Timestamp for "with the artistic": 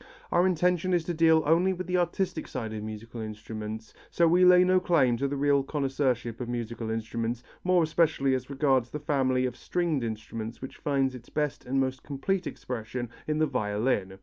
1.73-2.47